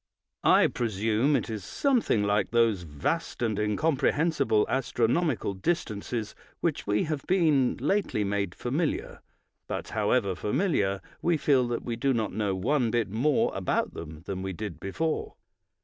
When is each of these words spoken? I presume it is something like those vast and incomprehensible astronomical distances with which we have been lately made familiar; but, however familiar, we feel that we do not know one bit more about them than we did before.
I 0.43 0.65
presume 0.65 1.35
it 1.35 1.47
is 1.47 1.63
something 1.63 2.23
like 2.23 2.49
those 2.49 2.81
vast 2.81 3.43
and 3.43 3.59
incomprehensible 3.59 4.65
astronomical 4.67 5.53
distances 5.53 6.33
with 6.59 6.61
which 6.63 6.87
we 6.87 7.03
have 7.03 7.21
been 7.27 7.77
lately 7.79 8.23
made 8.23 8.55
familiar; 8.55 9.21
but, 9.67 9.89
however 9.89 10.33
familiar, 10.33 11.01
we 11.21 11.37
feel 11.37 11.67
that 11.67 11.85
we 11.85 11.97
do 11.97 12.15
not 12.15 12.33
know 12.33 12.55
one 12.55 12.89
bit 12.89 13.11
more 13.11 13.51
about 13.53 13.93
them 13.93 14.23
than 14.25 14.41
we 14.41 14.53
did 14.53 14.79
before. 14.79 15.35